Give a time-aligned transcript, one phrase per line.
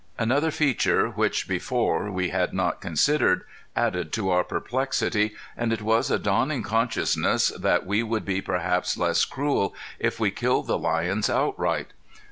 [0.17, 3.43] Another feature, which before we had not considered,
[3.75, 8.97] added to our perplexity and it was a dawning consciousness that we would be perhaps
[8.97, 11.93] less cruel if we killed the lions outright.